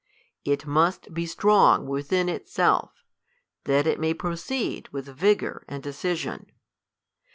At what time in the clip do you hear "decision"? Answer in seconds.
5.83-6.47